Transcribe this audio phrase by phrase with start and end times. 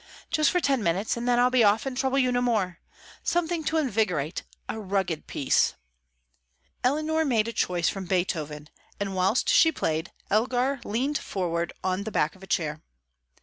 [0.31, 2.79] "Just for ten minutes; then I'll be off and trouble you no more.
[3.21, 4.41] Something to invigorate!
[4.67, 5.75] A rugged piece!"
[6.83, 8.69] Eleanor made a choice from Beethoven,
[8.99, 12.81] and, whilst she played, Elgar leant forward on the back of a chair.